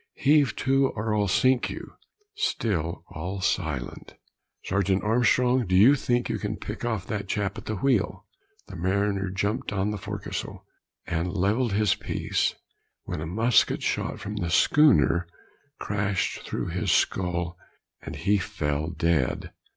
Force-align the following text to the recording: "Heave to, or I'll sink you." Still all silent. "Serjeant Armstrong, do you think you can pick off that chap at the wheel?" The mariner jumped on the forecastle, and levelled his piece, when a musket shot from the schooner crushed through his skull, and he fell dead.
"Heave 0.15 0.55
to, 0.55 0.87
or 0.95 1.15
I'll 1.15 1.27
sink 1.27 1.69
you." 1.69 1.93
Still 2.33 3.03
all 3.11 3.39
silent. 3.39 4.15
"Serjeant 4.65 5.03
Armstrong, 5.03 5.67
do 5.67 5.75
you 5.75 5.93
think 5.93 6.27
you 6.27 6.39
can 6.39 6.57
pick 6.57 6.83
off 6.83 7.05
that 7.05 7.27
chap 7.27 7.55
at 7.55 7.65
the 7.65 7.75
wheel?" 7.75 8.25
The 8.67 8.75
mariner 8.77 9.29
jumped 9.29 9.71
on 9.71 9.91
the 9.91 9.99
forecastle, 9.99 10.65
and 11.05 11.31
levelled 11.31 11.73
his 11.73 11.93
piece, 11.93 12.55
when 13.03 13.21
a 13.21 13.27
musket 13.27 13.83
shot 13.83 14.19
from 14.19 14.37
the 14.37 14.49
schooner 14.49 15.27
crushed 15.77 16.39
through 16.47 16.69
his 16.69 16.91
skull, 16.91 17.55
and 18.01 18.15
he 18.15 18.39
fell 18.39 18.89
dead. 18.89 19.51